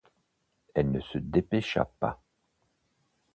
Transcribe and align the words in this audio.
Elle 0.73 0.89
ne 0.91 0.99
se 0.99 1.19
dépêcha 1.19 1.85
pas. 1.99 2.23